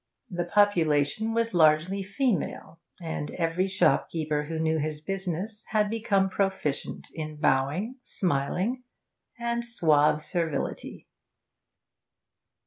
The 0.31 0.45
population 0.45 1.31
was 1.31 1.53
largely 1.53 2.01
female, 2.01 2.79
and 2.99 3.29
every 3.35 3.67
shopkeeper 3.67 4.45
who 4.45 4.57
knew 4.57 4.79
his 4.79 4.99
business 4.99 5.63
had 5.67 5.91
become 5.91 6.27
proficient 6.27 7.05
in 7.13 7.35
bowing, 7.35 7.97
smiling, 8.01 8.81
and 9.39 9.63
suave 9.63 10.25
servility. 10.25 11.07